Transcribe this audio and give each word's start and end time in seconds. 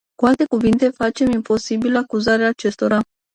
Cu 0.21 0.25
alte 0.25 0.45
cuvinte, 0.45 0.89
face 0.89 1.23
imposibilă 1.23 1.97
acuzarea 1.97 2.47
acestora. 2.47 2.99